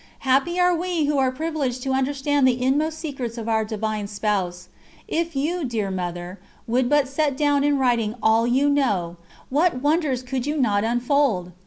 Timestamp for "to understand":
1.83-2.47